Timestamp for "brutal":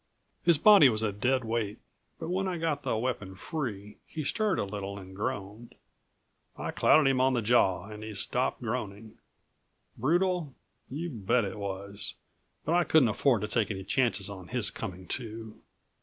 9.99-10.55